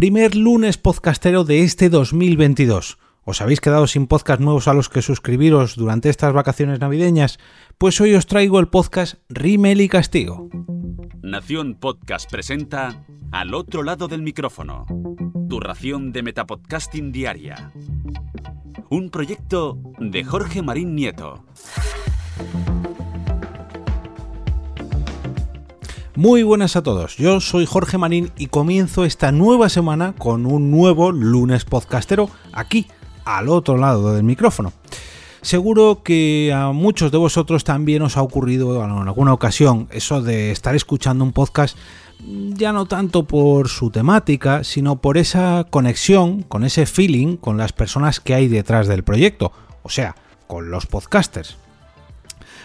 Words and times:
Primer 0.00 0.34
lunes 0.34 0.78
podcastero 0.78 1.44
de 1.44 1.62
este 1.62 1.90
2022. 1.90 2.96
¿Os 3.22 3.42
habéis 3.42 3.60
quedado 3.60 3.86
sin 3.86 4.06
podcast 4.06 4.40
nuevos 4.40 4.66
a 4.66 4.72
los 4.72 4.88
que 4.88 5.02
suscribiros 5.02 5.76
durante 5.76 6.08
estas 6.08 6.32
vacaciones 6.32 6.80
navideñas? 6.80 7.38
Pues 7.76 8.00
hoy 8.00 8.14
os 8.14 8.24
traigo 8.24 8.60
el 8.60 8.68
podcast 8.68 9.16
Rimel 9.28 9.82
y 9.82 9.90
Castigo. 9.90 10.48
Nación 11.20 11.74
Podcast 11.78 12.30
presenta 12.30 13.04
Al 13.30 13.52
otro 13.52 13.82
lado 13.82 14.08
del 14.08 14.22
micrófono. 14.22 14.86
Tu 15.50 15.60
ración 15.60 16.12
de 16.12 16.22
Metapodcasting 16.22 17.12
Diaria. 17.12 17.70
Un 18.88 19.10
proyecto 19.10 19.76
de 19.98 20.24
Jorge 20.24 20.62
Marín 20.62 20.94
Nieto. 20.94 21.44
Muy 26.16 26.42
buenas 26.42 26.74
a 26.74 26.82
todos, 26.82 27.16
yo 27.18 27.40
soy 27.40 27.66
Jorge 27.66 27.96
Marín 27.96 28.32
y 28.36 28.48
comienzo 28.48 29.04
esta 29.04 29.30
nueva 29.30 29.68
semana 29.68 30.12
con 30.18 30.44
un 30.44 30.68
nuevo 30.68 31.12
lunes 31.12 31.64
podcastero 31.64 32.28
aquí, 32.52 32.88
al 33.24 33.48
otro 33.48 33.76
lado 33.76 34.12
del 34.12 34.24
micrófono. 34.24 34.72
Seguro 35.40 36.02
que 36.02 36.52
a 36.52 36.72
muchos 36.72 37.12
de 37.12 37.18
vosotros 37.18 37.62
también 37.62 38.02
os 38.02 38.16
ha 38.16 38.22
ocurrido 38.22 38.84
en 38.84 38.90
alguna 38.90 39.32
ocasión 39.32 39.86
eso 39.92 40.20
de 40.20 40.50
estar 40.50 40.74
escuchando 40.74 41.22
un 41.22 41.32
podcast 41.32 41.78
ya 42.18 42.72
no 42.72 42.86
tanto 42.86 43.22
por 43.22 43.68
su 43.68 43.90
temática, 43.90 44.64
sino 44.64 45.00
por 45.00 45.16
esa 45.16 45.64
conexión, 45.70 46.42
con 46.42 46.64
ese 46.64 46.86
feeling 46.86 47.36
con 47.36 47.56
las 47.56 47.72
personas 47.72 48.18
que 48.18 48.34
hay 48.34 48.48
detrás 48.48 48.88
del 48.88 49.04
proyecto, 49.04 49.52
o 49.84 49.88
sea, 49.88 50.16
con 50.48 50.72
los 50.72 50.86
podcasters. 50.86 51.56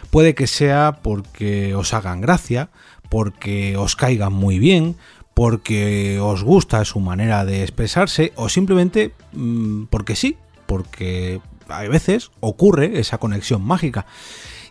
Puede 0.09 0.35
que 0.35 0.47
sea 0.47 0.99
porque 1.01 1.75
os 1.75 1.93
hagan 1.93 2.21
gracia, 2.21 2.69
porque 3.09 3.77
os 3.77 3.95
caigan 3.95 4.33
muy 4.33 4.59
bien, 4.59 4.95
porque 5.33 6.19
os 6.19 6.43
gusta 6.43 6.85
su 6.85 6.99
manera 6.99 7.45
de 7.45 7.61
expresarse 7.61 8.31
o 8.35 8.49
simplemente 8.49 9.11
mm, 9.33 9.85
porque 9.85 10.15
sí, 10.15 10.37
porque 10.65 11.41
a 11.67 11.81
veces 11.83 12.31
ocurre 12.39 12.99
esa 12.99 13.17
conexión 13.17 13.61
mágica. 13.61 14.05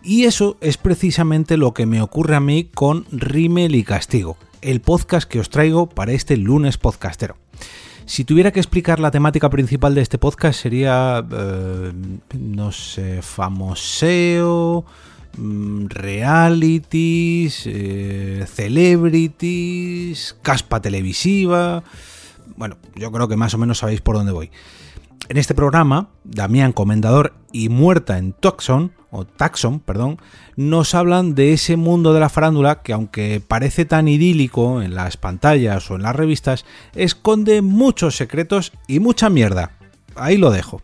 Y 0.03 0.25
eso 0.25 0.58
es 0.61 0.77
precisamente 0.77 1.56
lo 1.56 1.72
que 1.72 1.86
me 1.86 2.03
ocurre 2.03 2.36
a 2.36 2.41
mí 2.41 2.70
con 2.75 3.06
Rimel 3.11 3.75
y 3.75 3.84
Castigo, 3.84 4.36
el 4.61 4.81
podcast 4.81 5.28
que 5.28 5.41
os 5.41 5.50
traigo 5.50 5.88
para 5.88 6.12
este 6.12 6.36
lunes 6.36 6.78
podcastero. 6.78 7.36
Si 8.06 8.24
tuviera 8.24 8.50
que 8.52 8.60
explicar 8.60 9.00
la 9.00 9.10
temática 9.10 9.48
principal 9.50 9.94
de 9.94 10.02
este 10.02 10.19
podcast 10.19 10.60
sería, 10.60 11.24
eh, 11.30 11.92
no 12.38 12.70
sé, 12.72 13.22
famoseo, 13.22 14.84
Mm, 15.36 15.86
realities, 15.88 17.62
eh, 17.66 18.44
celebrities, 18.47 20.36
caspa 20.42 20.80
televisiva. 20.80 21.82
Bueno, 22.56 22.77
yo 22.94 23.10
creo 23.10 23.27
que 23.27 23.36
más 23.36 23.55
o 23.55 23.58
menos 23.58 23.78
sabéis 23.78 24.00
por 24.00 24.16
dónde 24.16 24.32
voy. 24.32 24.50
En 25.28 25.36
este 25.36 25.54
programa, 25.54 26.10
Damián 26.24 26.72
Comendador 26.72 27.34
y 27.52 27.68
Muerta 27.68 28.18
en 28.18 28.32
Toxon, 28.32 28.92
o 29.10 29.24
Taxon, 29.24 29.78
perdón, 29.78 30.18
nos 30.56 30.94
hablan 30.94 31.34
de 31.34 31.52
ese 31.52 31.76
mundo 31.76 32.12
de 32.12 32.20
la 32.20 32.28
farándula 32.28 32.82
que 32.82 32.92
aunque 32.92 33.40
parece 33.46 33.84
tan 33.84 34.08
idílico 34.08 34.82
en 34.82 34.94
las 34.94 35.16
pantallas 35.16 35.88
o 35.90 35.94
en 35.94 36.02
las 36.02 36.16
revistas, 36.16 36.66
esconde 36.94 37.62
muchos 37.62 38.16
secretos 38.16 38.72
y 38.88 38.98
mucha 38.98 39.30
mierda. 39.30 39.70
Ahí 40.16 40.36
lo 40.36 40.50
dejo. 40.50 40.82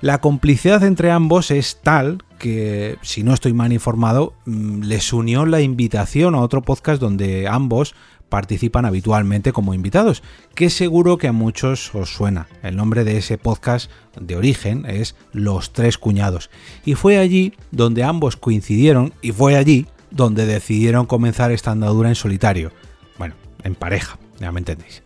La 0.00 0.20
complicidad 0.20 0.82
entre 0.84 1.10
ambos 1.10 1.50
es 1.50 1.80
tal 1.82 2.22
que, 2.38 2.98
si 3.02 3.22
no 3.22 3.32
estoy 3.32 3.52
mal 3.52 3.72
informado, 3.72 4.34
mm, 4.44 4.82
les 4.82 5.12
unió 5.12 5.46
la 5.46 5.60
invitación 5.60 6.34
a 6.34 6.40
otro 6.40 6.62
podcast 6.62 7.00
donde 7.00 7.48
ambos 7.48 7.94
participan 8.28 8.84
habitualmente 8.84 9.52
como 9.52 9.74
invitados, 9.74 10.22
que 10.54 10.70
seguro 10.70 11.18
que 11.18 11.28
a 11.28 11.32
muchos 11.32 11.94
os 11.94 12.12
suena. 12.12 12.48
El 12.62 12.76
nombre 12.76 13.04
de 13.04 13.16
ese 13.16 13.38
podcast 13.38 13.90
de 14.20 14.36
origen 14.36 14.86
es 14.86 15.14
Los 15.32 15.72
Tres 15.72 15.98
Cuñados. 15.98 16.50
Y 16.84 16.94
fue 16.94 17.18
allí 17.18 17.54
donde 17.70 18.04
ambos 18.04 18.36
coincidieron 18.36 19.12
y 19.22 19.32
fue 19.32 19.56
allí 19.56 19.86
donde 20.10 20.46
decidieron 20.46 21.06
comenzar 21.06 21.50
esta 21.52 21.70
andadura 21.70 22.08
en 22.08 22.14
solitario. 22.14 22.72
Bueno, 23.18 23.34
en 23.62 23.74
pareja, 23.74 24.18
ya 24.40 24.52
me 24.52 24.60
entendéis. 24.60 25.02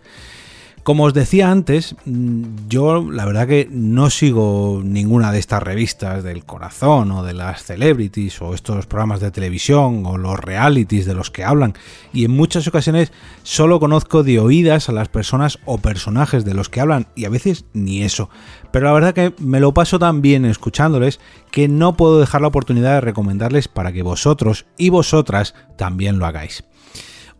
Como 0.88 1.04
os 1.04 1.12
decía 1.12 1.50
antes, 1.50 1.96
mm, 2.06 2.66
yo 2.70 3.12
la 3.12 3.26
verdad 3.26 3.46
que 3.46 3.68
no 3.70 4.08
sigo 4.08 4.80
ninguna 4.82 5.32
de 5.32 5.38
estas 5.38 5.62
revistas 5.62 6.24
del 6.24 6.46
corazón 6.46 7.10
o 7.10 7.22
de 7.22 7.34
las 7.34 7.62
celebrities 7.62 8.40
o 8.40 8.54
estos 8.54 8.86
programas 8.86 9.20
de 9.20 9.30
televisión 9.30 10.06
o 10.06 10.16
los 10.16 10.40
realities 10.40 11.04
de 11.04 11.12
los 11.12 11.30
que 11.30 11.44
hablan 11.44 11.74
y 12.14 12.24
en 12.24 12.30
muchas 12.30 12.66
ocasiones 12.66 13.12
solo 13.42 13.80
conozco 13.80 14.22
de 14.22 14.40
oídas 14.40 14.88
a 14.88 14.92
las 14.92 15.10
personas 15.10 15.58
o 15.66 15.76
personajes 15.76 16.46
de 16.46 16.54
los 16.54 16.70
que 16.70 16.80
hablan 16.80 17.06
y 17.14 17.26
a 17.26 17.28
veces 17.28 17.66
ni 17.74 18.02
eso. 18.02 18.30
Pero 18.72 18.86
la 18.86 18.92
verdad 18.92 19.12
que 19.12 19.34
me 19.40 19.60
lo 19.60 19.74
paso 19.74 19.98
tan 19.98 20.22
bien 20.22 20.46
escuchándoles 20.46 21.20
que 21.50 21.68
no 21.68 21.98
puedo 21.98 22.18
dejar 22.18 22.40
la 22.40 22.48
oportunidad 22.48 22.94
de 22.94 23.02
recomendarles 23.02 23.68
para 23.68 23.92
que 23.92 24.02
vosotros 24.02 24.64
y 24.78 24.88
vosotras 24.88 25.54
también 25.76 26.18
lo 26.18 26.24
hagáis. 26.24 26.64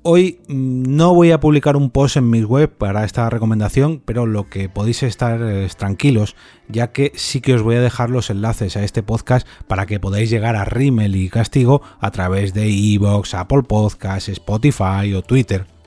Hoy 0.03 0.41
mm, 0.48 0.97
no 0.97 1.14
voy 1.14 1.32
a 1.32 1.41
publicar 1.41 1.76
un 1.76 1.91
post 1.91 2.16
en 2.16 2.31
mi 2.31 2.44
web 2.44 2.70
para 2.70 3.04
esta 3.04 3.28
recomendación, 3.31 4.00
pero 4.04 4.26
lo 4.26 4.48
que 4.48 4.69
podéis 4.69 5.03
estar 5.03 5.42
es 5.42 5.76
tranquilos, 5.76 6.36
ya 6.69 6.92
que 6.92 7.12
sí 7.16 7.41
que 7.41 7.54
os 7.54 7.62
voy 7.62 7.76
a 7.76 7.81
dejar 7.81 8.10
los 8.10 8.31
enlaces 8.31 8.76
a 8.76 8.84
este 8.84 9.03
podcast 9.03 9.47
para 9.66 9.87
que 9.87 10.00
podáis 10.00 10.31
llegar 10.31 10.56
a 10.56 10.64
Rimmel 10.64 11.16
y 11.16 11.28
Castigo 11.28 11.82
a 12.00 12.10
través 12.10 12.54
de 12.54 12.69
Evox, 12.69 13.34
Apple 13.34 13.62
Podcasts, 13.62 14.28
Spotify 14.28 15.14
o 15.14 15.22
Twitter. 15.22 15.78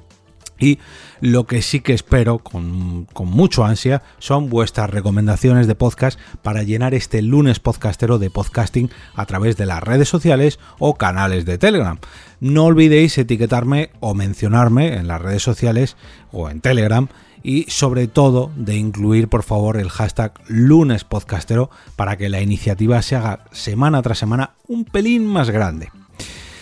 Y 0.61 0.77
lo 1.21 1.47
que 1.47 1.63
sí 1.63 1.81
que 1.81 1.93
espero 1.93 2.37
con, 2.37 3.07
mucho 3.25 3.65
ansia 3.65 4.03
son 4.19 4.49
vuestras 4.49 4.91
recomendaciones 4.91 5.65
de 5.65 5.73
podcast 5.73 6.19
para 6.43 6.61
llenar 6.61 6.93
este 6.93 7.23
lunes 7.23 7.59
podcastero 7.59 8.19
de 8.19 8.29
podcasting 8.29 8.91
a 9.15 9.25
través 9.25 9.57
de 9.57 9.65
las 9.65 9.81
redes 9.81 10.07
sociales 10.07 10.59
o 10.77 10.93
canales 10.95 11.45
de 11.45 11.57
Telegram. 11.57 11.97
No 12.39 12.65
olvidéis 12.65 13.17
etiquetarme 13.17 13.89
o 13.99 14.13
mencionarme 14.13 14.93
en 14.93 15.07
las 15.07 15.19
redes 15.19 15.41
sociales 15.41 15.97
o 16.31 16.47
en 16.47 16.61
Telegram 16.61 17.07
y 17.41 17.63
sobre 17.63 18.07
todo 18.07 18.51
de 18.55 18.75
incluir 18.75 19.29
por 19.29 19.41
favor 19.41 19.77
el 19.77 19.89
hashtag 19.89 20.33
lunes 20.47 21.03
podcastero 21.05 21.71
para 21.95 22.17
que 22.17 22.29
la 22.29 22.39
iniciativa 22.39 23.01
se 23.01 23.15
haga 23.15 23.45
semana 23.51 24.03
tras 24.03 24.19
semana 24.19 24.51
un 24.67 24.85
pelín 24.85 25.25
más 25.25 25.49
grande. 25.49 25.89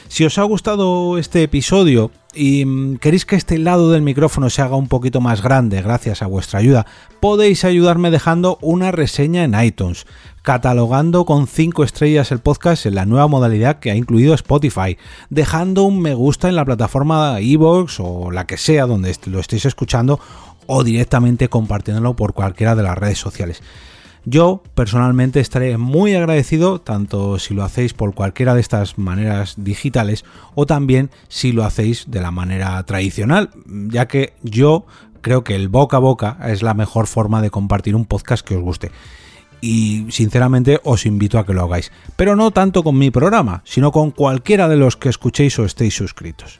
Si 0.08 0.24
os 0.24 0.38
ha 0.38 0.44
gustado 0.44 1.18
este 1.18 1.44
episodio 1.44 2.12
y 2.34 2.66
mm, 2.66 2.98
queréis 2.98 3.26
que 3.26 3.36
este 3.36 3.58
lado 3.58 3.92
del 3.92 4.02
micrófono 4.02 4.50
se 4.50 4.62
haga 4.62 4.76
un 4.76 4.88
poquito 4.88 5.22
más 5.22 5.42
grande 5.42 5.82
gracias 5.82 6.22
a 6.22 6.28
vuestra 6.28 6.60
ayuda, 6.60 6.86
podéis 7.20 7.64
ayudarme 7.66 8.12
dejando 8.12 8.58
una 8.62 8.92
reseña 8.92 9.44
en 9.44 9.60
iTunes, 9.60 10.06
catalogando 10.42 11.26
con 11.26 11.48
5 11.48 11.84
estrellas 11.84 12.32
el 12.32 12.40
podcast 12.40 12.86
en 12.86 12.96
la 12.96 13.06
nueva 13.06 13.28
modalidad 13.28 13.80
que 13.80 13.92
ha 13.92 13.96
incluido 13.96 14.34
Spotify, 14.34 14.98
dejando 15.30 15.84
un 15.84 16.02
me 16.02 16.14
gusta 16.14 16.50
en 16.50 16.56
la 16.56 16.66
plataforma 16.66 17.42
iVoox 17.42 18.00
o 18.00 18.32
la 18.32 18.46
que 18.46 18.58
sea 18.58 18.86
donde 18.86 19.16
lo 19.26 19.40
estéis 19.40 19.66
escuchando 19.66 20.20
o 20.68 20.84
directamente 20.84 21.50
compartiéndolo 21.50 22.16
por 22.16 22.34
cualquiera 22.34 22.76
de 22.76 22.84
las 22.84 22.98
redes 22.98 23.18
sociales. 23.18 23.62
Yo 24.32 24.62
personalmente 24.76 25.40
estaré 25.40 25.80
muy 25.80 26.14
agradecido 26.14 26.80
tanto 26.80 27.40
si 27.40 27.56
lo 27.56 27.64
hacéis 27.64 27.96
por 27.96 28.14
cualquiera 28.14 28.54
de 28.54 28.62
estas 28.62 29.00
maneras 29.00 29.56
digitales 29.58 30.24
o 30.54 30.68
también 30.68 31.10
si 31.30 31.52
lo 31.52 31.64
hacéis 31.64 32.06
de 32.12 32.22
la 32.22 32.30
manera 32.30 32.84
tradicional, 32.84 33.50
ya 33.66 34.08
que 34.08 34.34
yo 34.44 34.86
creo 35.22 35.44
que 35.44 35.56
el 35.56 35.68
boca 35.68 35.98
a 35.98 36.02
boca 36.02 36.38
es 36.46 36.62
la 36.62 36.76
mejor 36.76 37.08
forma 37.08 37.42
de 37.42 37.50
compartir 37.50 37.96
un 37.96 38.06
podcast 38.06 38.46
que 38.46 38.56
os 38.56 38.62
guste. 38.62 38.92
Y 39.62 40.06
sinceramente 40.12 40.80
os 40.84 41.08
invito 41.08 41.40
a 41.40 41.46
que 41.46 41.54
lo 41.54 41.64
hagáis. 41.64 41.92
Pero 42.16 42.36
no 42.36 42.52
tanto 42.52 42.84
con 42.84 43.00
mi 43.00 43.10
programa, 43.10 43.64
sino 43.66 43.92
con 43.92 44.12
cualquiera 44.12 44.70
de 44.70 44.78
los 44.78 44.96
que 44.96 45.10
escuchéis 45.10 45.58
o 45.58 45.66
estéis 45.66 45.96
suscritos. 45.96 46.60